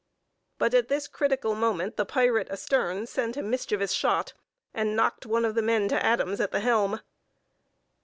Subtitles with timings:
[0.57, 4.33] But at this critical moment the pirate astern sent a mischievous shot,
[4.73, 7.01] and knocked one of the men to atoms at the helm.